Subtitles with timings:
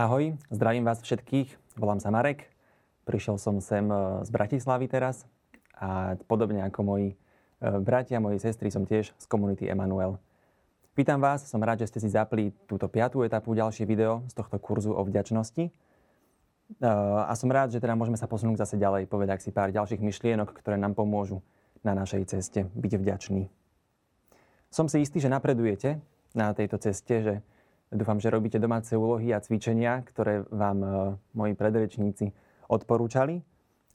[0.00, 2.48] Ahoj, zdravím vás všetkých, volám sa Marek.
[3.04, 5.28] Prišiel som sem e, z Bratislavy teraz
[5.76, 7.16] a podobne ako moji e,
[7.84, 10.16] bratia, moji sestry som tiež z komunity Emanuel.
[10.96, 14.56] Vítam vás, som rád, že ste si zapli túto piatú etapu, ďalšie video z tohto
[14.56, 15.68] kurzu o vďačnosti.
[15.68, 15.72] E,
[17.20, 20.56] a som rád, že teda môžeme sa posunúť zase ďalej, povedať si pár ďalších myšlienok,
[20.64, 21.44] ktoré nám pomôžu
[21.84, 23.52] na našej ceste byť vďačný.
[24.72, 26.00] Som si istý, že napredujete
[26.32, 27.34] na tejto ceste, že
[27.90, 30.88] Dúfam, že robíte domáce úlohy a cvičenia, ktoré vám e,
[31.34, 32.30] moji predrečníci
[32.70, 33.42] odporúčali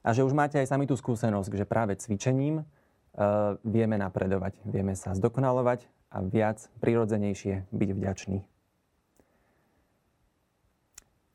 [0.03, 2.63] a že už máte aj sami tú skúsenosť, že práve cvičením e,
[3.63, 8.43] vieme napredovať, vieme sa zdokonalovať a viac prirodzenejšie byť vďačný.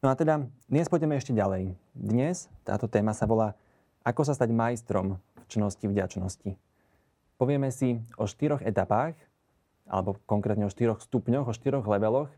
[0.04, 1.76] No a teda dnes pôjdeme ešte ďalej.
[1.96, 3.56] Dnes táto téma sa volá
[4.04, 6.60] Ako sa stať majstrom v čnosti vďačnosti.
[7.40, 9.16] Povieme si o štyroch etapách,
[9.88, 12.32] alebo konkrétne o štyroch stupňoch, o štyroch leveloch,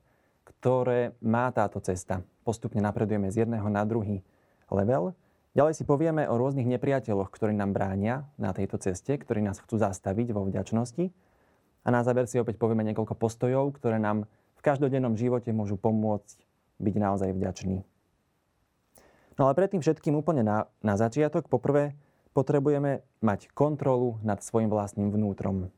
[0.62, 2.22] ktoré má táto cesta.
[2.46, 4.22] Postupne napredujeme z jedného na druhý
[4.70, 5.10] level.
[5.58, 9.82] Ďalej si povieme o rôznych nepriateľoch, ktorí nám bránia na tejto ceste, ktorí nás chcú
[9.82, 11.10] zastaviť vo vďačnosti.
[11.82, 16.38] A na záver si opäť povieme niekoľko postojov, ktoré nám v každodennom živote môžu pomôcť
[16.78, 17.82] byť naozaj vďačný.
[19.34, 21.98] No ale predtým všetkým úplne na, na začiatok, poprvé
[22.38, 25.74] potrebujeme mať kontrolu nad svojim vlastným vnútrom.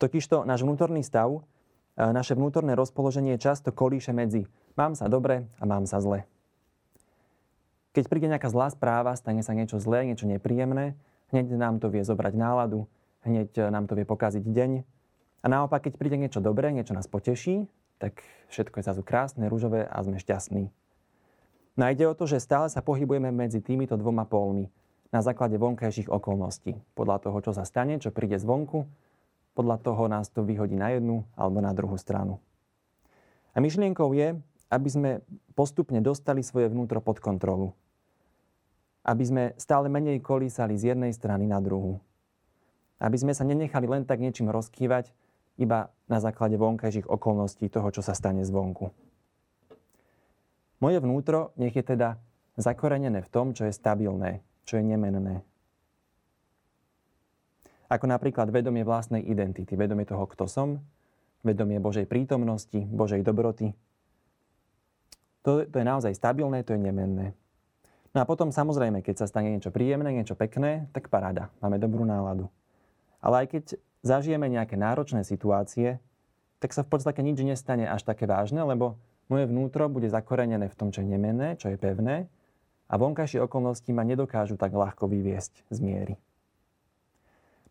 [0.00, 1.44] Totižto náš vnútorný stav
[1.96, 6.24] naše vnútorné rozpoloženie často kolíše medzi mám sa dobre a mám sa zle.
[7.92, 10.96] Keď príde nejaká zlá správa, stane sa niečo zlé, niečo nepríjemné,
[11.28, 12.88] hneď nám to vie zobrať náladu,
[13.28, 14.70] hneď e, nám to vie pokaziť deň.
[15.44, 17.68] A naopak, keď príde niečo dobré, niečo nás poteší,
[18.00, 20.72] tak všetko je zrazu krásne, rúžové a sme šťastní.
[21.76, 24.72] No ide o to, že stále sa pohybujeme medzi týmito dvoma pólmi
[25.12, 26.80] na základe vonkajších okolností.
[26.96, 28.88] Podľa toho, čo sa stane, čo príde zvonku
[29.52, 32.40] podľa toho nás to vyhodí na jednu alebo na druhú stranu.
[33.52, 34.36] A myšlienkou je,
[34.72, 35.10] aby sme
[35.52, 37.76] postupne dostali svoje vnútro pod kontrolu.
[39.04, 42.00] Aby sme stále menej kolísali z jednej strany na druhú.
[42.96, 45.12] Aby sme sa nenechali len tak niečím rozkývať,
[45.60, 48.88] iba na základe vonkajších okolností toho, čo sa stane zvonku.
[50.80, 52.16] Moje vnútro nech je teda
[52.56, 55.44] zakorenené v tom, čo je stabilné, čo je nemenné,
[57.92, 60.80] ako napríklad vedomie vlastnej identity, vedomie toho, kto som,
[61.44, 63.76] vedomie Božej prítomnosti, Božej dobroty.
[65.44, 67.36] To, to je naozaj stabilné, to je nemenné.
[68.16, 72.08] No a potom samozrejme, keď sa stane niečo príjemné, niečo pekné, tak paráda, máme dobrú
[72.08, 72.48] náladu.
[73.20, 73.64] Ale aj keď
[74.00, 76.00] zažijeme nejaké náročné situácie,
[76.62, 78.96] tak sa v podstate nič nestane až také vážne, lebo
[79.28, 82.30] moje vnútro bude zakorenené v tom, čo je nemenné, čo je pevné
[82.92, 86.14] a vonkajšie okolnosti ma nedokážu tak ľahko vyviesť z miery.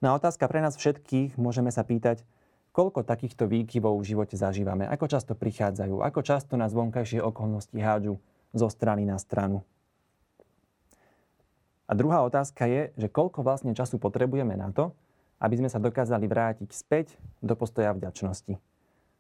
[0.02, 2.26] No a otázka pre nás všetkých, môžeme sa pýtať,
[2.74, 8.18] koľko takýchto výkyvov v živote zažívame, ako často prichádzajú, ako často nás vonkajšie okolnosti hádžu
[8.52, 9.62] zo strany na stranu.
[11.86, 14.96] A druhá otázka je, že koľko vlastne času potrebujeme na to,
[15.44, 18.58] aby sme sa dokázali vrátiť späť do postoja vďačnosti.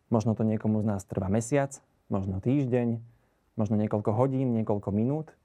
[0.08, 1.78] Možno to niekomu z nás trvá mesiac,
[2.08, 3.03] možno týždeň,
[3.59, 5.36] možno niekoľko hodín, niekoľko minút.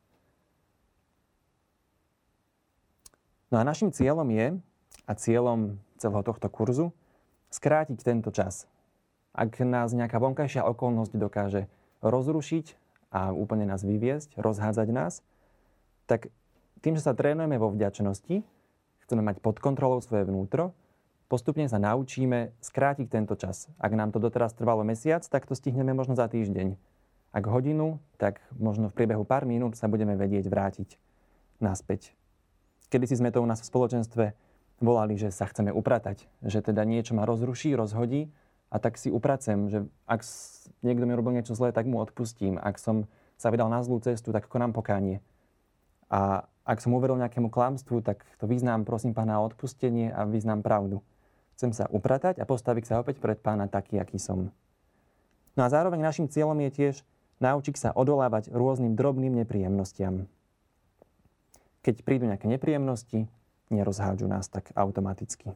[3.51, 4.59] No a našim cieľom je,
[5.07, 6.93] a cieľom celého tohto kurzu
[7.51, 8.67] skrátiť tento čas.
[9.33, 11.63] Ak nás nejaká vonkajšia okolnosť dokáže
[12.03, 12.67] rozrušiť
[13.15, 15.23] a úplne nás vyviesť, rozhádzať nás,
[16.11, 16.29] tak
[16.83, 18.45] tým, že sa trénujeme vo vďačnosti,
[19.07, 20.75] chceme mať pod kontrolou svoje vnútro,
[21.31, 23.71] postupne sa naučíme skrátiť tento čas.
[23.79, 26.77] Ak nám to doteraz trvalo mesiac, tak to stihneme možno za týždeň.
[27.35, 30.97] Ak hodinu, tak možno v priebehu pár minút sa budeme vedieť vrátiť
[31.61, 32.17] naspäť.
[32.89, 34.25] Kedy si sme to u nás v spoločenstve
[34.81, 36.29] volali, že sa chceme upratať.
[36.45, 38.29] Že teda niečo ma rozruší, rozhodí
[38.69, 40.21] a tak si upracem, že ak
[40.83, 42.61] niekto mi robil niečo zlé, tak mu odpustím.
[42.61, 45.21] Ak som sa vydal na zlú cestu, tak konám pokánie.
[46.13, 50.67] A ak som uveril nejakému klamstvu, tak to vyznám, prosím pána o odpustenie a vyznám
[50.67, 50.99] pravdu.
[51.57, 54.53] Chcem sa upratať a postaviť sa opäť pred pána taký, aký som.
[55.57, 56.95] No a zároveň našim cieľom je tiež
[57.41, 60.29] naučiť sa odolávať rôznym drobným nepríjemnostiam.
[61.81, 63.31] Keď prídu nejaké nepríjemnosti,
[63.71, 65.55] nerozhádžu nás tak automaticky.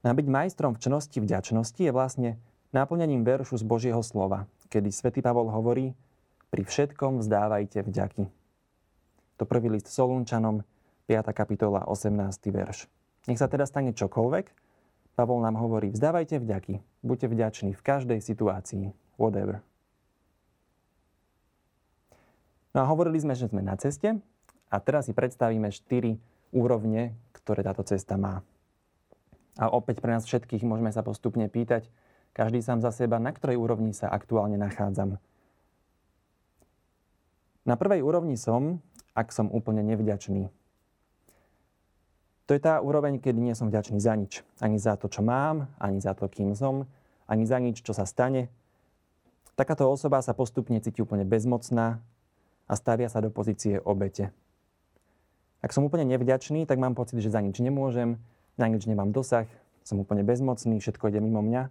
[0.00, 2.40] Na byť majstrom v čnosti vďačnosti je vlastne
[2.72, 5.92] náplňaním veršu z Božieho slova, kedy svätý Pavol hovorí
[6.48, 8.24] pri všetkom vzdávajte vďaky.
[9.38, 10.64] To prvý list Solunčanom,
[11.04, 11.30] 5.
[11.36, 12.16] kapitola, 18.
[12.48, 12.88] verš.
[13.28, 14.46] Nech sa teda stane čokoľvek,
[15.20, 19.60] Pavol nám hovorí, vzdávajte vďaky, buďte vďační v každej situácii, whatever.
[22.72, 24.22] No a hovorili sme, že sme na ceste
[24.70, 26.16] a teraz si predstavíme štyri
[26.54, 28.46] úrovne, ktoré táto cesta má.
[29.58, 31.90] A opäť pre nás všetkých môžeme sa postupne pýtať,
[32.30, 35.18] každý sám za seba, na ktorej úrovni sa aktuálne nachádzam.
[37.66, 38.78] Na prvej úrovni som,
[39.12, 40.48] ak som úplne nevďačný.
[42.48, 44.42] To je tá úroveň, kedy nie som vďačný za nič.
[44.58, 46.86] Ani za to, čo mám, ani za to, kým som,
[47.30, 48.50] ani za nič, čo sa stane.
[49.54, 52.02] Takáto osoba sa postupne cíti úplne bezmocná
[52.66, 54.34] a stavia sa do pozície obete.
[55.60, 58.16] Ak som úplne nevďačný, tak mám pocit, že za nič nemôžem,
[58.56, 59.44] na nič nemám dosah,
[59.84, 61.68] som úplne bezmocný, všetko ide mimo mňa.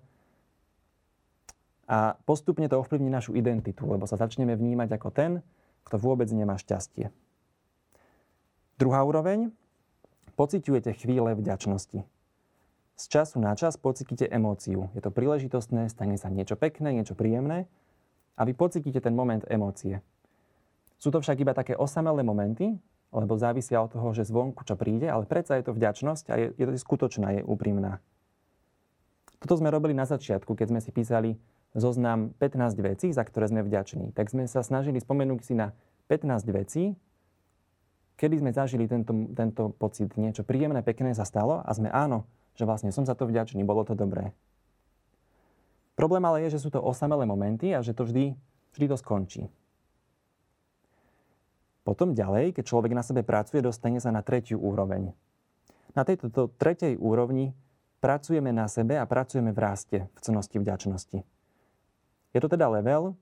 [1.90, 5.32] A postupne to ovplyvní našu identitu, lebo sa začneme vnímať ako ten,
[5.90, 7.10] kto vôbec nemá šťastie.
[8.78, 9.50] Druhá úroveň.
[10.38, 12.06] Pociťujete chvíle vďačnosti.
[13.00, 14.88] Z času na čas pocítite emóciu.
[14.96, 17.68] Je to príležitostné, stane sa niečo pekné, niečo príjemné
[18.40, 20.00] a vy pocítite ten moment emócie.
[20.96, 22.76] Sú to však iba také osamelé momenty,
[23.10, 26.48] lebo závisia od toho, že zvonku čo príde, ale predsa je to vďačnosť a je,
[26.54, 28.02] je to skutočná, je úprimná.
[29.40, 31.40] Toto sme robili na začiatku, keď sme si písali
[31.74, 34.12] zoznam 15 vecí, za ktoré sme vďační.
[34.14, 35.74] Tak sme sa snažili spomenúť si na
[36.10, 36.84] 15 vecí,
[38.18, 42.28] kedy sme zažili tento, tento pocit, niečo príjemné, pekné sa stalo a sme áno,
[42.58, 44.36] že vlastne som za to vďačný, bolo to dobré.
[45.96, 48.36] Problém ale je, že sú to osamelé momenty a že to vždy,
[48.76, 49.44] vždy to skončí.
[51.90, 55.10] Potom ďalej, keď človek na sebe pracuje, dostane sa na tretiu úroveň.
[55.98, 57.58] Na tejto to, tretej úrovni
[57.98, 61.26] pracujeme na sebe a pracujeme v raste, v cenosti vďačnosti.
[62.30, 63.18] Je to teda level,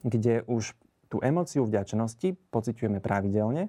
[0.00, 0.72] kde už
[1.12, 3.68] tú emóciu vďačnosti pociťujeme pravidelne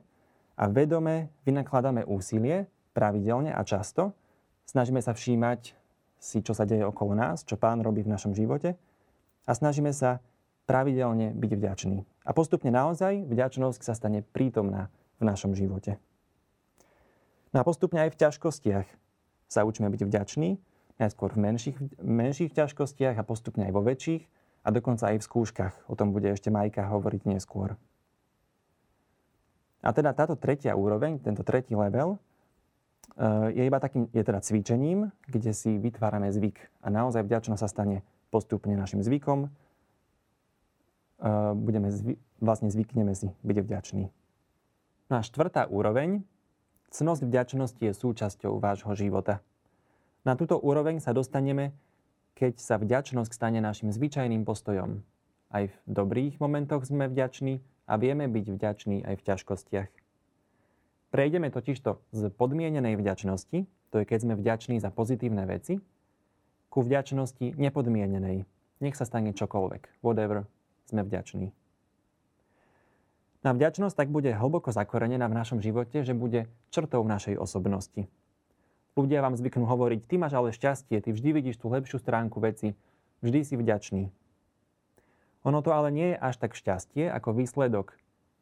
[0.55, 4.15] a vedome vynakladáme úsilie pravidelne a často.
[4.63, 5.75] Snažíme sa všímať
[6.23, 8.79] si, čo sa deje okolo nás, čo pán robí v našom živote
[9.43, 10.23] a snažíme sa
[10.71, 12.14] pravidelne byť vďačný.
[12.25, 14.89] A postupne naozaj vďačnosť sa stane prítomná
[15.21, 16.01] v našom živote.
[17.53, 18.87] No a postupne aj v ťažkostiach
[19.45, 20.57] sa učíme byť vďační,
[20.97, 24.25] najskôr v menších, menších ťažkostiach a postupne aj vo väčších
[24.65, 25.73] a dokonca aj v skúškach.
[25.85, 27.77] O tom bude ešte Majka hovoriť neskôr.
[29.85, 35.13] A teda táto tretia úroveň, tento tretí level, eh, je iba takým, je teda cvičením,
[35.29, 36.57] kde si vytvárame zvyk.
[36.81, 38.01] A naozaj vďačnosť sa stane
[38.33, 39.53] postupne našim zvykom,
[41.55, 44.05] budeme zvy, vlastne zvykneme si byť vďační.
[45.09, 46.25] No a štvrtá úroveň.
[46.95, 49.43] Cnosť vďačnosti je súčasťou vášho života.
[50.23, 51.75] Na túto úroveň sa dostaneme,
[52.39, 55.03] keď sa vďačnosť stane našim zvyčajným postojom.
[55.51, 59.91] Aj v dobrých momentoch sme vďační a vieme byť vďační aj v ťažkostiach.
[61.11, 65.79] Prejdeme totižto z podmienenej vďačnosti, to je keď sme vďační za pozitívne veci,
[66.67, 68.43] ku vďačnosti nepodmienenej.
[68.83, 70.43] Nech sa stane čokoľvek, whatever,
[70.89, 71.51] sme vďační.
[73.45, 78.09] Na vďačnosť tak bude hlboko zakorenená v našom živote, že bude črtou našej osobnosti.
[78.97, 82.73] Ľudia vám zvyknú hovoriť, ty máš ale šťastie, ty vždy vidíš tú lepšiu stránku veci,
[83.21, 84.09] vždy si vďačný.
[85.45, 87.93] Ono to ale nie je až tak šťastie, ako výsledok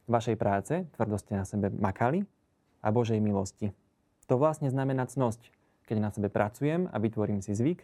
[0.07, 2.23] vašej práce, tvrdo na sebe makali
[2.79, 3.75] a Božej milosti.
[4.31, 5.51] To vlastne znamená cnosť,
[5.83, 7.83] keď na sebe pracujem a vytvorím si zvyk,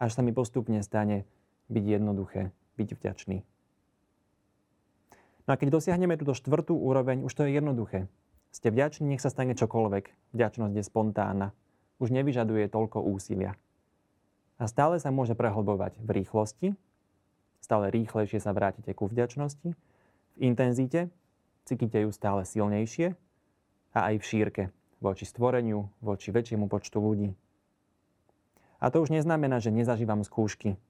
[0.00, 1.28] až sa mi postupne stane
[1.68, 2.48] byť jednoduché,
[2.80, 3.55] byť vďačný.
[5.46, 8.10] No a keď dosiahneme túto štvrtú úroveň, už to je jednoduché.
[8.50, 10.34] Ste vďační, nech sa stane čokoľvek.
[10.34, 11.54] Vďačnosť je spontánna.
[12.02, 13.54] Už nevyžaduje toľko úsilia.
[14.56, 16.68] A stále sa môže prehlbovať v rýchlosti,
[17.60, 21.12] stále rýchlejšie sa vrátite ku vďačnosti, v intenzite,
[21.68, 23.12] cítite ju stále silnejšie
[23.92, 24.62] a aj v šírke,
[25.04, 27.36] voči stvoreniu, voči väčšiemu počtu ľudí.
[28.80, 30.80] A to už neznamená, že nezažívam skúšky,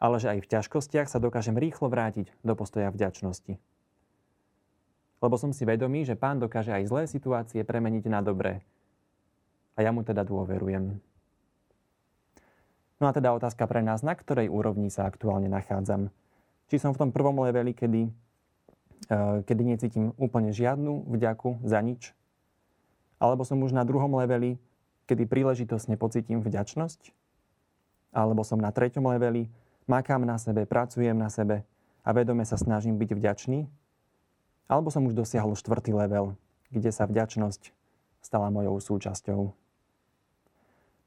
[0.00, 3.60] ale že aj v ťažkostiach sa dokážem rýchlo vrátiť do postoja vďačnosti.
[5.20, 8.64] Lebo som si vedomý, že pán dokáže aj zlé situácie premeniť na dobré.
[9.76, 10.96] A ja mu teda dôverujem.
[13.00, 16.08] No a teda otázka pre nás, na ktorej úrovni sa aktuálne nachádzam.
[16.72, 22.16] Či som v tom prvom leveli, kedy, uh, kedy necítim úplne žiadnu vďaku za nič,
[23.20, 24.56] alebo som už na druhom leveli,
[25.04, 27.12] kedy príležitosne pocítim vďačnosť,
[28.16, 29.52] alebo som na treťom leveli,
[29.90, 31.66] makám na sebe, pracujem na sebe
[32.06, 33.66] a vedome sa snažím byť vďačný?
[34.70, 36.38] Alebo som už dosiahol štvrtý level,
[36.70, 37.74] kde sa vďačnosť
[38.22, 39.50] stala mojou súčasťou?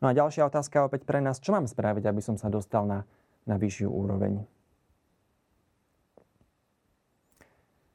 [0.03, 1.39] No a ďalšia otázka opäť pre nás.
[1.39, 3.07] Čo mám spraviť, aby som sa dostal na,
[3.47, 4.43] na vyššiu úroveň?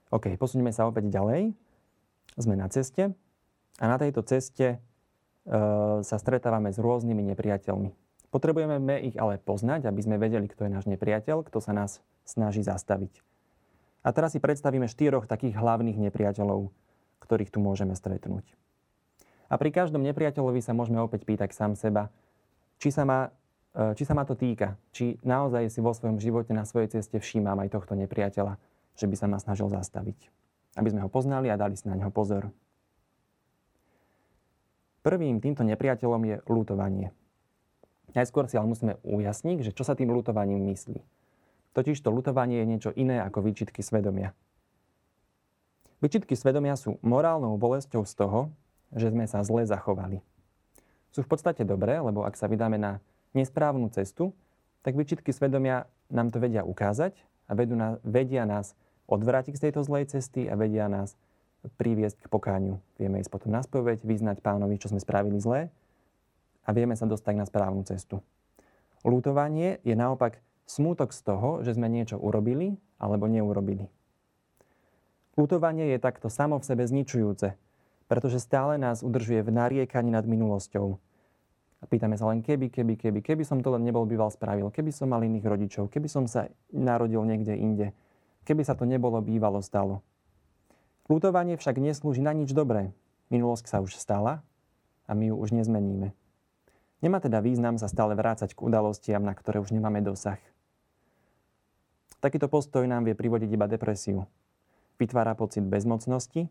[0.08, 1.52] OK, posunieme sa opäť ďalej.
[2.40, 3.12] Sme na ceste
[3.76, 4.78] a na tejto ceste e,
[6.00, 8.07] sa stretávame s rôznymi nepriateľmi.
[8.28, 12.60] Potrebujeme ich ale poznať, aby sme vedeli, kto je náš nepriateľ, kto sa nás snaží
[12.60, 13.24] zastaviť.
[14.04, 16.68] A teraz si predstavíme štyroch takých hlavných nepriateľov,
[17.24, 18.44] ktorých tu môžeme stretnúť.
[19.48, 22.12] A pri každom nepriateľovi sa môžeme opäť pýtať sám seba,
[22.76, 23.32] či sa ma,
[23.96, 27.56] či sa ma to týka, či naozaj si vo svojom živote na svojej ceste všímam
[27.64, 28.60] aj tohto nepriateľa,
[28.92, 30.28] že by sa ma snažil zastaviť.
[30.76, 32.52] Aby sme ho poznali a dali si na neho pozor.
[35.00, 37.08] Prvým týmto nepriateľom je lutovanie.
[38.16, 41.00] Najskôr si ale musíme ujasniť, že čo sa tým lutovaním myslí.
[41.76, 44.32] Totiž to lutovanie je niečo iné ako výčitky svedomia.
[46.00, 48.40] Výčitky svedomia sú morálnou bolesťou z toho,
[48.94, 50.24] že sme sa zle zachovali.
[51.12, 53.02] Sú v podstate dobré, lebo ak sa vydáme na
[53.36, 54.32] nesprávnu cestu,
[54.80, 57.18] tak výčitky svedomia nám to vedia ukázať
[57.50, 58.72] a na, vedia nás
[59.10, 61.18] odvrátiť z tejto zlej cesty a vedia nás
[61.76, 62.78] priviesť k pokáňu.
[62.96, 65.68] Vieme ísť potom na spoveď, vyznať pánovi, čo sme spravili zlé
[66.68, 68.20] a vieme sa dostať na správnu cestu.
[69.00, 73.88] Lútovanie je naopak smútok z toho, že sme niečo urobili alebo neurobili.
[75.40, 77.56] Lútovanie je takto samo v sebe zničujúce,
[78.04, 81.00] pretože stále nás udržuje v nariekaní nad minulosťou.
[81.78, 84.90] A pýtame sa len keby, keby, keby, keby som to len nebol býval spravil, keby
[84.90, 87.94] som mal iných rodičov, keby som sa narodil niekde inde,
[88.42, 90.02] keby sa to nebolo bývalo stalo.
[91.06, 92.90] Lútovanie však neslúži na nič dobré.
[93.30, 94.42] Minulosť sa už stala
[95.06, 96.12] a my ju už nezmeníme.
[96.98, 100.38] Nemá teda význam sa stále vrácať k udalostiam, na ktoré už nemáme dosah.
[102.18, 104.26] Takýto postoj nám vie privodiť iba depresiu.
[104.98, 106.50] Vytvára pocit bezmocnosti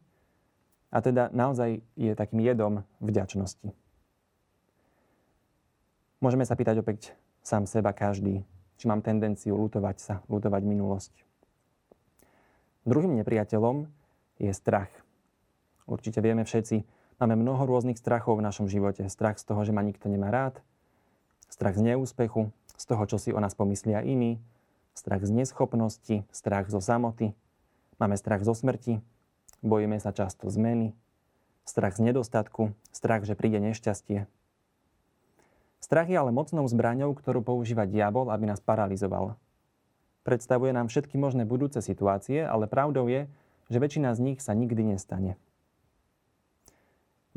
[0.88, 3.75] a teda naozaj je takým jedom vďačnosti.
[6.24, 7.12] Môžeme sa pýtať opäť
[7.44, 8.48] sám seba každý,
[8.80, 11.13] či mám tendenciu lutovať sa, lutovať minulosť.
[12.88, 13.84] Druhým nepriateľom
[14.39, 14.89] je strach.
[15.84, 19.02] Určite vieme všetci, Máme mnoho rôznych strachov v našom živote.
[19.10, 20.62] Strach z toho, že ma nikto nemá rád,
[21.50, 24.38] strach z neúspechu, z toho, čo si o nás pomyslia iní,
[24.94, 27.34] strach z neschopnosti, strach zo samoty,
[27.98, 29.02] máme strach zo smrti,
[29.66, 30.94] bojíme sa často zmeny,
[31.66, 34.30] strach z nedostatku, strach, že príde nešťastie.
[35.82, 39.34] Strach je ale mocnou zbraňou, ktorú používa diabol, aby nás paralizoval.
[40.22, 43.26] Predstavuje nám všetky možné budúce situácie, ale pravdou je,
[43.74, 45.34] že väčšina z nich sa nikdy nestane.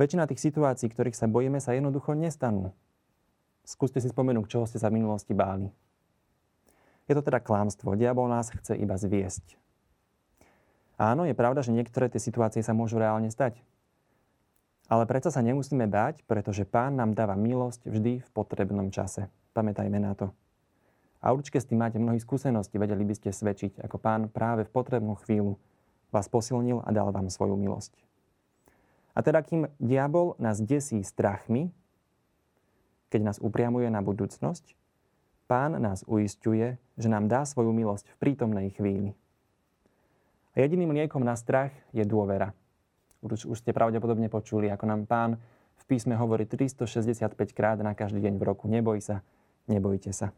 [0.00, 2.72] Väčšina tých situácií, ktorých sa bojíme, sa jednoducho nestanú.
[3.68, 5.68] Skúste si spomenúť, čoho ste sa v minulosti báli.
[7.04, 8.00] Je to teda klamstvo.
[8.00, 9.60] Diabol nás chce iba zviesť.
[10.96, 13.60] Áno, je pravda, že niektoré tie situácie sa môžu reálne stať.
[14.88, 19.28] Ale predsa sa nemusíme báť, pretože Pán nám dáva milosť vždy v potrebnom čase.
[19.52, 20.32] Pamätajme na to.
[21.20, 24.72] A určite s tým máte mnohých skúseností, vedeli by ste svedčiť, ako Pán práve v
[24.72, 25.60] potrebnú chvíľu
[26.08, 28.09] vás posilnil a dal vám svoju milosť.
[29.14, 31.74] A teda kým diabol nás desí strachmi,
[33.10, 34.78] keď nás upriamuje na budúcnosť,
[35.50, 39.18] pán nás uistuje, že nám dá svoju milosť v prítomnej chvíli.
[40.54, 42.54] A jediným liekom na strach je dôvera.
[43.22, 45.30] Už, už ste pravdepodobne počuli, ako nám pán
[45.80, 48.70] v písme hovorí 365 krát na každý deň v roku.
[48.70, 49.26] Neboj sa,
[49.66, 50.30] nebojte sa.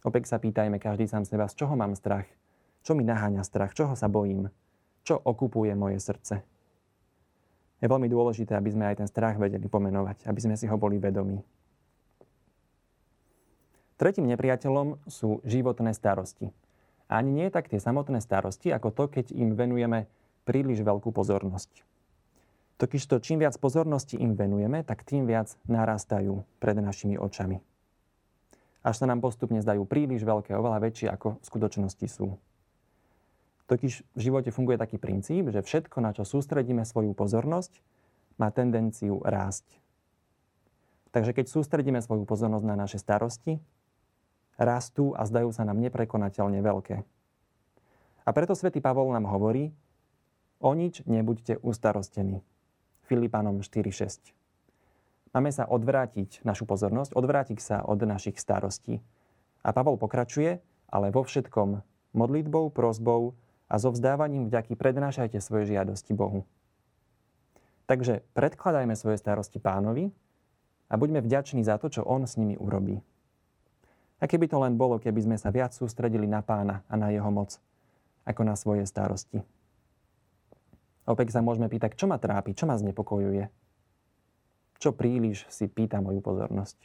[0.00, 2.24] Opäť sa pýtajme každý sám seba, z čoho mám strach?
[2.80, 3.76] Čo mi naháňa strach?
[3.76, 4.48] Čoho sa bojím?
[5.04, 6.40] Čo okupuje moje srdce?
[7.80, 11.00] Je veľmi dôležité, aby sme aj ten strach vedeli pomenovať, aby sme si ho boli
[11.00, 11.40] vedomí.
[13.96, 16.48] Tretím nepriateľom sú životné starosti.
[17.10, 20.08] A ani nie tak tie samotné starosti, ako to, keď im venujeme
[20.48, 21.84] príliš veľkú pozornosť.
[22.80, 27.60] Totižto čím viac pozornosti im venujeme, tak tým viac narastajú pred našimi očami.
[28.80, 32.40] Až sa nám postupne zdajú príliš veľké, oveľa väčšie, ako v skutočnosti sú.
[33.70, 37.78] Totiž v živote funguje taký princíp, že všetko, na čo sústredíme svoju pozornosť,
[38.34, 39.62] má tendenciu rásť.
[41.14, 43.62] Takže keď sústredíme svoju pozornosť na naše starosti,
[44.58, 47.06] rastú a zdajú sa nám neprekonateľne veľké.
[48.26, 49.70] A preto svätý Pavol nám hovorí,
[50.58, 52.42] o nič nebuďte ustarostení.
[53.06, 54.34] Filipanom 4.6.
[55.30, 58.98] Máme sa odvrátiť našu pozornosť, odvrátiť sa od našich starostí.
[59.62, 60.58] A Pavol pokračuje,
[60.90, 61.86] ale vo všetkom
[62.18, 63.38] modlitbou, prozbou
[63.70, 66.42] a so vzdávaním vďaky prednášajte svoje žiadosti Bohu.
[67.86, 70.10] Takže predkladajme svoje starosti pánovi
[70.90, 72.98] a buďme vďační za to, čo on s nimi urobí.
[74.20, 77.30] A keby to len bolo, keby sme sa viac sústredili na pána a na jeho
[77.30, 77.56] moc,
[78.26, 79.40] ako na svoje starosti.
[81.08, 83.48] Opäť sa môžeme pýtať, čo ma trápi, čo ma znepokojuje.
[84.78, 86.78] Čo príliš si pýta moju pozornosť.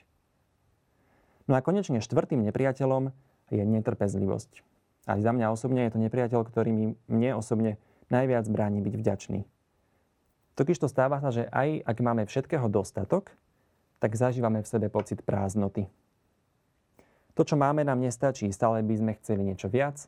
[1.46, 3.14] No a konečne štvrtým nepriateľom
[3.54, 4.75] je netrpezlivosť.
[5.06, 7.78] Aj za mňa osobne je to nepriateľ, ktorý mi mne osobne
[8.10, 9.40] najviac bráni byť vďačný.
[10.56, 13.34] Totiž to stáva sa, že aj ak máme všetkého dostatok,
[14.00, 15.88] tak zažívame v sebe pocit prázdnoty.
[17.36, 18.48] To, čo máme, nám nestačí.
[18.56, 20.08] Stále by sme chceli niečo viac,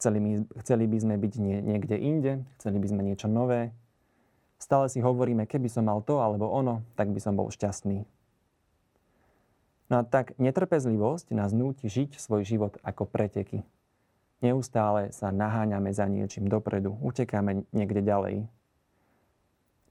[0.00, 0.32] chceli, my,
[0.64, 3.76] chceli by sme byť nie, niekde inde, chceli by sme niečo nové.
[4.56, 8.08] Stále si hovoríme, keby som mal to alebo ono, tak by som bol šťastný.
[9.92, 13.62] No a tak netrpezlivosť nás núti žiť svoj život ako preteky.
[14.44, 18.36] Neustále sa naháňame za niečím dopredu, utekáme niekde ďalej.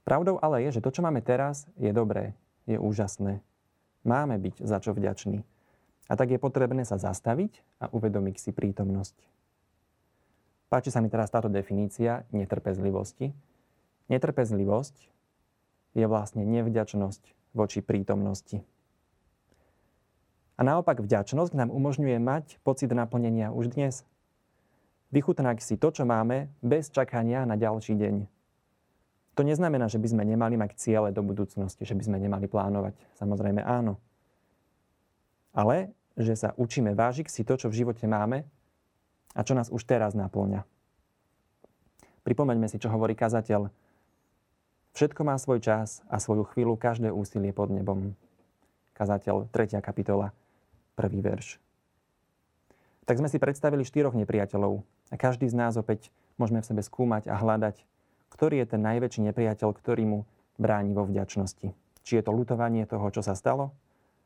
[0.06, 2.38] Pravdou ale je, že to, čo máme teraz, je dobré,
[2.70, 3.42] je úžasné.
[4.06, 5.42] Máme byť za čo vďační.
[6.06, 9.18] A tak je potrebné sa zastaviť a uvedomiť si prítomnosť.
[10.70, 13.34] Páči sa mi teraz táto definícia netrpezlivosti.
[14.06, 14.96] Netrpezlivosť
[15.98, 18.62] je vlastne nevďačnosť voči prítomnosti.
[20.54, 24.06] A naopak vďačnosť nám umožňuje mať pocit naplnenia už dnes.
[25.16, 28.28] Vychutnať si to, čo máme, bez čakania na ďalší deň.
[29.32, 32.92] To neznamená, že by sme nemali mať ciele do budúcnosti, že by sme nemali plánovať.
[33.16, 33.96] Samozrejme áno.
[35.56, 38.44] Ale že sa učíme vážiť si to, čo v živote máme
[39.32, 40.68] a čo nás už teraz naplňa.
[42.20, 43.72] Pripomeňme si, čo hovorí kazateľ.
[44.92, 48.12] Všetko má svoj čas a svoju chvíľu každé úsilie pod nebom.
[48.92, 49.80] Kazateľ, 3.
[49.80, 50.36] kapitola,
[50.92, 51.65] prvý verš.
[53.06, 56.10] Tak sme si predstavili štyroch nepriateľov a každý z nás opäť
[56.42, 57.86] môžeme v sebe skúmať a hľadať,
[58.34, 60.18] ktorý je ten najväčší nepriateľ, ktorý mu
[60.58, 61.70] bráni vo vďačnosti.
[62.02, 63.70] Či je to lutovanie toho, čo sa stalo,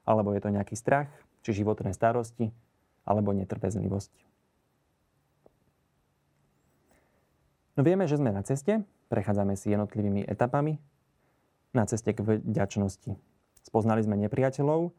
[0.09, 1.13] alebo je to nejaký strach,
[1.45, 2.53] či životné starosti,
[3.05, 4.13] alebo netrpezlivosť.
[7.77, 10.81] No vieme, že sme na ceste, prechádzame si jednotlivými etapami
[11.77, 13.13] na ceste k vďačnosti.
[13.61, 14.93] Spoznali sme nepriateľov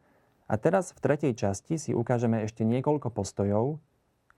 [0.50, 3.78] a teraz v tretej časti si ukážeme ešte niekoľko postojov,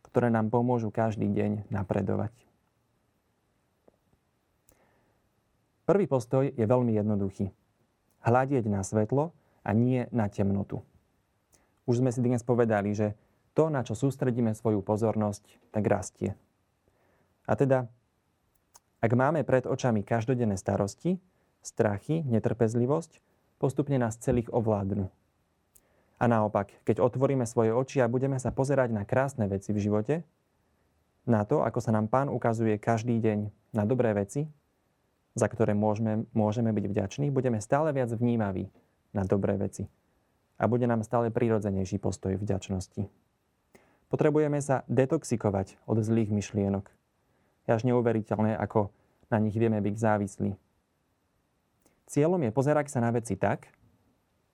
[0.05, 2.33] ktoré nám pomôžu každý deň napredovať.
[5.85, 7.53] Prvý postoj je veľmi jednoduchý.
[8.25, 10.81] Hľadieť na svetlo a nie na temnotu.
[11.85, 13.13] Už sme si dnes povedali, že
[13.53, 15.45] to, na čo sústredíme svoju pozornosť,
[15.75, 16.33] tak rastie.
[17.45, 17.93] A teda,
[19.05, 21.21] ak máme pred očami každodenné starosti,
[21.61, 23.21] strachy, netrpezlivosť,
[23.61, 25.13] postupne nás celých ovládnu
[26.25, 30.25] a naopak, keď otvoríme svoje oči a budeme sa pozerať na krásne veci v živote,
[31.29, 34.49] na to, ako sa nám Pán ukazuje každý deň na dobré veci,
[35.37, 38.73] za ktoré môžeme, môžeme byť vďační, budeme stále viac vnímaví
[39.13, 39.85] na dobré veci.
[40.57, 43.05] A bude nám stále prirodzenejší postoj vďačnosti.
[44.09, 46.89] Potrebujeme sa detoxikovať od zlých myšlienok.
[47.69, 48.95] Je až neuveriteľné, ako
[49.29, 50.51] na nich vieme byť závislí.
[52.09, 53.69] Cieľom je pozerať sa na veci tak,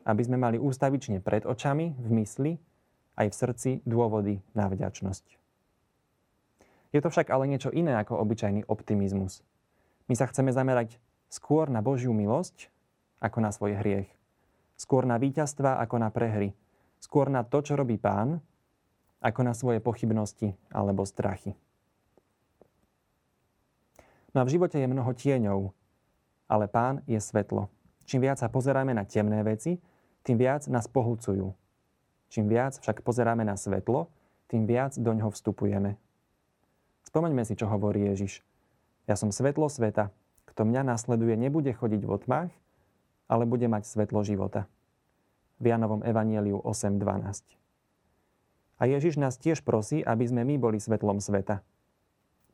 [0.04, 2.52] aby sme mali ústavične pred očami, v mysli,
[3.20, 5.24] aj v srdci dôvody na vďačnosť.
[6.90, 9.46] Je to však ale niečo iné ako obyčajný optimizmus.
[10.10, 10.98] My sa chceme zamerať
[11.30, 12.66] skôr na Božiu milosť,
[13.22, 14.10] ako na svoj hriech.
[14.74, 16.56] Skôr na víťazstva, ako na prehry.
[16.98, 18.42] Skôr na to, čo robí Pán,
[19.20, 21.52] ako na svoje pochybnosti alebo strachy.
[24.32, 25.70] No a v živote je mnoho tieňov,
[26.48, 27.68] ale Pán je svetlo.
[28.10, 29.78] Čím viac sa pozeráme na temné veci,
[30.26, 31.46] tým viac nás pohľcujú.
[32.26, 34.10] Čím viac však pozeráme na svetlo,
[34.50, 35.94] tým viac do ňoho vstupujeme.
[37.06, 38.42] Spomeňme si, čo hovorí Ježiš.
[39.06, 40.10] Ja som svetlo sveta.
[40.42, 42.50] Kto mňa nasleduje, nebude chodiť v otmách,
[43.30, 44.66] ale bude mať svetlo života.
[45.62, 47.46] V Janovom evanieliu 8.12.
[48.82, 51.62] A Ježiš nás tiež prosí, aby sme my boli svetlom sveta.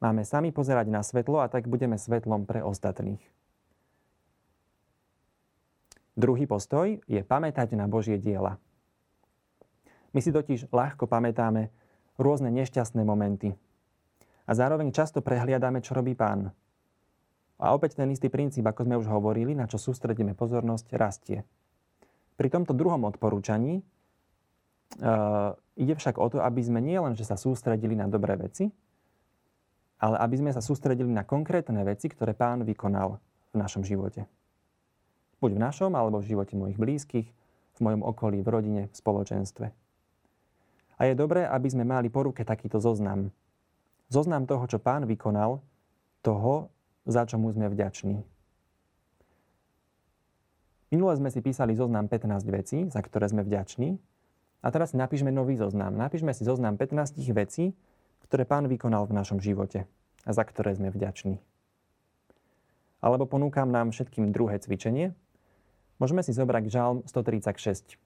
[0.05, 3.25] Máme sami pozerať na svetlo a tak budeme svetlom pre ostatných.
[6.17, 8.57] Druhý postoj je pamätať na Božie diela.
[10.17, 11.69] My si totiž ľahko pamätáme
[12.17, 13.53] rôzne nešťastné momenty.
[14.49, 16.57] A zároveň často prehliadame, čo robí pán.
[17.61, 21.45] A opäť ten istý princíp, ako sme už hovorili, na čo sústredíme pozornosť, rastie.
[22.41, 27.37] Pri tomto druhom odporúčaní uh, ide však o to, aby sme nie len, že sa
[27.37, 28.73] sústredili na dobré veci,
[30.01, 33.21] ale aby sme sa sústredili na konkrétne veci, ktoré pán vykonal
[33.53, 34.29] v našom živote.
[35.41, 37.29] Buď v našom, alebo v živote mojich blízkych,
[37.77, 39.67] v mojom okolí, v rodine, v spoločenstve.
[40.97, 43.29] A je dobré, aby sme mali po ruke takýto zoznam.
[44.09, 45.61] Zoznam toho, čo pán vykonal,
[46.25, 46.73] toho,
[47.05, 48.25] za čo mu sme vďační.
[50.89, 53.99] Minule sme si písali zoznam 15 vecí, za ktoré sme vďační.
[54.65, 55.93] A teraz si napíšme nový zoznam.
[55.93, 57.77] Napíšme si zoznam 15 vecí,
[58.25, 59.85] ktoré pán vykonal v našom živote
[60.25, 61.39] a za ktoré sme vďační.
[63.05, 65.15] Alebo ponúkam nám všetkým druhé cvičenie,
[65.97, 67.97] Môžeme si zobrať Žalm 136.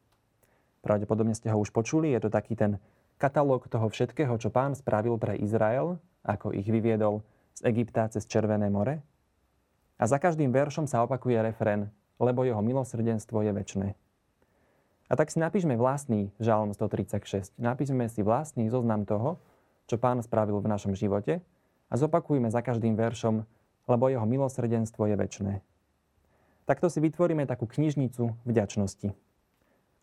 [0.81, 2.79] Pravdepodobne ste ho už počuli, je to taký ten
[3.19, 7.27] katalóg toho všetkého, čo pán spravil pre Izrael, ako ich vyviedol
[7.59, 9.03] z Egypta cez Červené more.
[10.01, 11.91] A za každým veršom sa opakuje refren,
[12.23, 13.89] lebo jeho milosrdenstvo je väčné.
[15.11, 17.59] A tak si napíšme vlastný Žalm 136.
[17.59, 19.43] Napíšme si vlastný zoznam toho,
[19.91, 21.43] čo pán spravil v našom živote
[21.91, 23.43] a zopakujme za každým veršom,
[23.91, 25.55] lebo jeho milosrdenstvo je väčné.
[26.71, 29.11] Takto si vytvoríme takú knižnicu vďačnosti,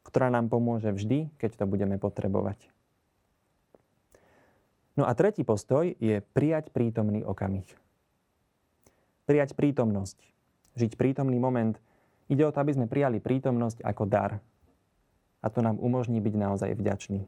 [0.03, 2.59] ktorá nám pomôže vždy, keď to budeme potrebovať.
[4.99, 7.63] No a tretí postoj je prijať prítomný okamih.
[9.23, 10.19] Prijať prítomnosť.
[10.75, 11.79] Žiť prítomný moment.
[12.27, 14.43] Ide o to, aby sme prijali prítomnosť ako dar.
[15.39, 17.23] A to nám umožní byť naozaj vďačný.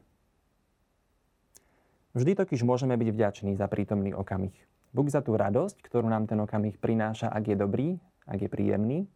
[2.12, 4.52] Vždy totiž môžeme byť vďační za prítomný okamih.
[4.92, 7.88] Buď za tú radosť, ktorú nám ten okamih prináša, ak je dobrý,
[8.28, 9.08] ak je príjemný,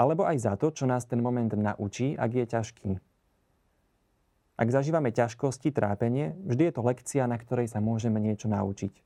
[0.00, 2.90] alebo aj za to, čo nás ten moment naučí, ak je ťažký.
[4.56, 8.96] Ak zažívame ťažkosti, trápenie, vždy je to lekcia, na ktorej sa môžeme niečo naučiť.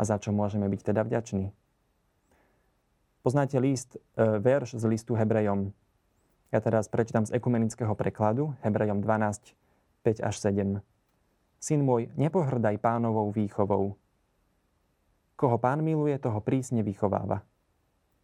[0.00, 1.52] A za čo môžeme byť teda vďační.
[3.20, 5.72] Poznáte list, e, verš z listu Hebrejom.
[6.52, 9.56] Ja teraz prečítam z ekumenického prekladu, Hebrejom 12,
[10.04, 10.80] 5 až 7.
[11.60, 13.96] Syn môj, nepohrdaj pánovou výchovou.
[15.36, 17.44] Koho pán miluje, toho prísne vychováva.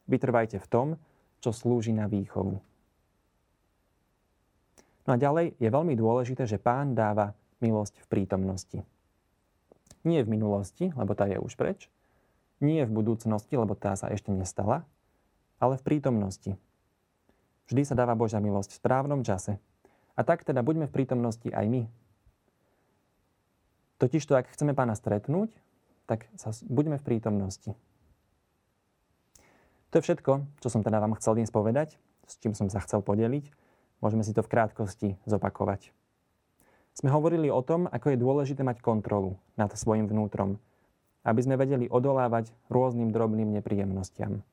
[0.08, 0.88] Vytrvajte v tom,
[1.40, 2.60] čo slúži na výchovu.
[5.08, 8.78] No a ďalej je veľmi dôležité, že pán dáva milosť v prítomnosti.
[10.04, 11.88] Nie v minulosti, lebo tá je už preč.
[12.60, 14.84] Nie v budúcnosti, lebo tá sa ešte nestala.
[15.60, 16.56] Ale v prítomnosti.
[17.68, 19.60] Vždy sa dáva Božia milosť v správnom čase.
[20.16, 21.82] A tak teda buďme v prítomnosti aj my.
[24.00, 25.52] Totižto, ak chceme pána stretnúť,
[26.08, 27.76] tak sa buďme v prítomnosti.
[29.90, 33.02] To je všetko, čo som teda vám chcel dnes povedať, s čím som sa chcel
[33.02, 33.50] podeliť.
[33.98, 35.90] Môžeme si to v krátkosti zopakovať.
[36.94, 40.62] Sme hovorili o tom, ako je dôležité mať kontrolu nad svojim vnútrom,
[41.26, 44.46] aby sme vedeli odolávať rôznym drobným nepríjemnostiam.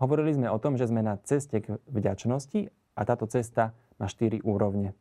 [0.00, 4.40] Hovorili sme o tom, že sme na ceste k vďačnosti a táto cesta má štyri
[4.40, 4.96] úrovne.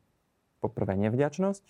[0.59, 1.63] Po prvé nevďačnosť,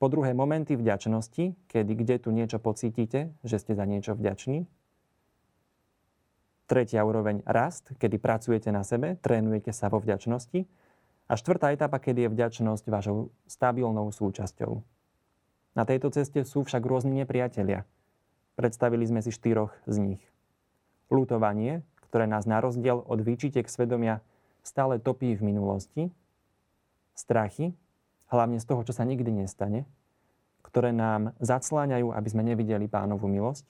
[0.00, 4.64] po druhé, momenty vďačnosti, kedy kde tu niečo pocítite, že ste za niečo vďační.
[6.64, 10.64] Tretia úroveň rast, kedy pracujete na sebe, trénujete sa vo vďačnosti.
[11.28, 14.80] A štvrtá etapa, kedy je vďačnosť vašou stabilnou súčasťou.
[15.76, 17.84] Na tejto ceste sú však rôzni nepriatelia.
[18.54, 20.22] Predstavili sme si štyroch z nich.
[21.12, 24.22] Lutovanie, ktoré nás na rozdiel od výčitek svedomia
[24.62, 26.02] stále topí v minulosti.
[27.18, 27.74] Strachy,
[28.30, 29.84] hlavne z toho, čo sa nikdy nestane,
[30.62, 33.66] ktoré nám zacláňajú, aby sme nevideli pánovú milosť.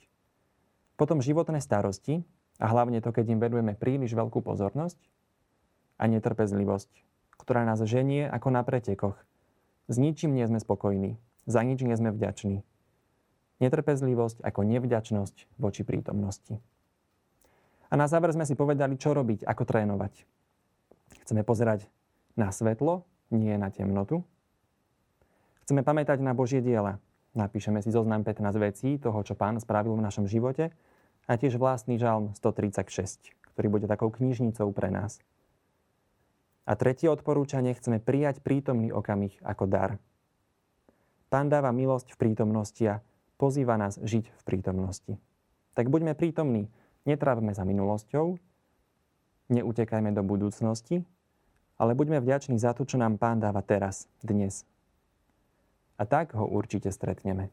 [0.95, 2.23] Potom životné starosti,
[2.59, 4.99] a hlavne to, keď im vedujeme príliš veľkú pozornosť.
[5.95, 6.91] A netrpezlivosť,
[7.39, 9.15] ktorá nás ženie ako na pretekoch.
[9.87, 11.15] S ničím nie sme spokojní,
[11.47, 12.67] za nič nie sme vďační.
[13.63, 16.59] Netrpezlivosť ako nevďačnosť voči prítomnosti.
[17.87, 20.27] A na záver sme si povedali, čo robiť, ako trénovať.
[21.23, 21.87] Chceme pozerať
[22.35, 24.27] na svetlo, nie na temnotu.
[25.63, 26.99] Chceme pamätať na Božie diela.
[27.35, 30.75] Napíšeme si zoznam 15 vecí toho, čo Pán spravil v našom živote
[31.25, 35.21] a tiež vlastný žalm 136, ktorý bude takou knižnicou pre nás.
[36.65, 39.91] A tretie odporúčanie chceme prijať prítomný okamih ako dar.
[41.29, 43.01] Pán dáva milosť v prítomnosti a
[43.37, 45.13] pozýva nás žiť v prítomnosti.
[45.77, 46.71] Tak buďme prítomní,
[47.05, 48.37] netrávme za minulosťou,
[49.49, 51.05] neutekajme do budúcnosti,
[51.75, 54.63] ale buďme vďační za to, čo nám Pán dáva teraz, dnes,
[55.95, 57.51] a tak ho určite stretneme.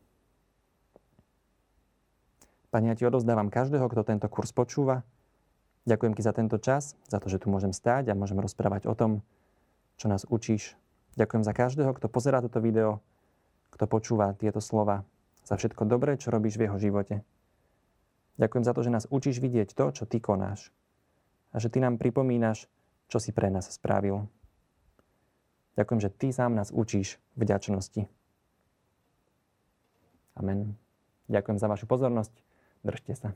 [2.73, 5.05] Pani, ja ti odozdávam každého, kto tento kurz počúva.
[5.85, 8.97] Ďakujem ti za tento čas, za to, že tu môžem stáť a môžem rozprávať o
[8.97, 9.21] tom,
[10.01, 10.73] čo nás učíš.
[11.21, 13.05] Ďakujem za každého, kto pozerá toto video,
[13.77, 15.05] kto počúva tieto slova,
[15.45, 17.21] za všetko dobré, čo robíš v jeho živote.
[18.41, 20.73] Ďakujem za to, že nás učíš vidieť to, čo ty konáš.
[21.53, 22.73] A že ty nám pripomínaš,
[23.13, 24.25] čo si pre nás spravil.
[25.77, 28.09] Ďakujem, že ty sám nás učíš vďačnosti.
[30.41, 30.73] Amen.
[31.29, 32.52] Ďakujem za vašu pozornosť.
[32.83, 33.33] Držte sa.